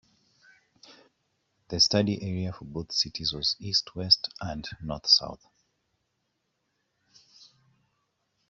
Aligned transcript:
The 1.67 1.79
study 1.79 2.23
area 2.23 2.53
for 2.53 2.65
both 2.65 2.91
cities 2.91 3.33
was 3.33 3.55
East-West 3.59 4.33
and 4.41 4.67
North-South. 4.81 5.45